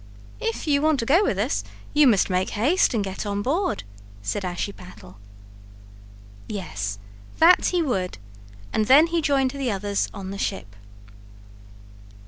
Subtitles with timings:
[0.39, 1.63] "If you want to go with us
[1.93, 3.83] you must make haste and get on board,"
[4.23, 5.17] said Ashiepattle.
[6.49, 6.97] Yes,
[7.37, 8.17] that he would,
[8.73, 10.75] and then he joined the others on the ship.